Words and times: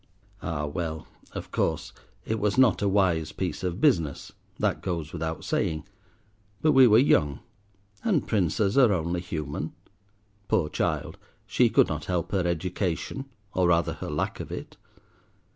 Ah 0.41 0.65
well, 0.65 1.05
of 1.33 1.51
course, 1.51 1.93
it 2.25 2.39
was 2.39 2.57
not 2.57 2.81
a 2.81 2.89
wise 2.89 3.31
piece 3.31 3.63
of 3.63 3.79
business, 3.79 4.31
that 4.57 4.81
goes 4.81 5.13
without 5.13 5.43
saying; 5.45 5.83
but 6.59 6.71
we 6.71 6.87
were 6.87 6.97
young, 6.97 7.39
and 8.03 8.27
Princes 8.27 8.79
are 8.79 8.91
only 8.91 9.21
human. 9.21 9.73
Poor 10.47 10.69
child, 10.69 11.19
she 11.45 11.69
could 11.69 11.87
not 11.87 12.05
help 12.05 12.31
her 12.31 12.47
education, 12.47 13.25
or 13.53 13.67
rather 13.67 13.93
her 13.93 14.09
lack 14.09 14.39
of 14.39 14.51
it. 14.51 14.75